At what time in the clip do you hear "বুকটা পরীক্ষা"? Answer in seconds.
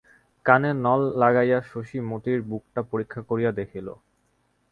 2.41-3.21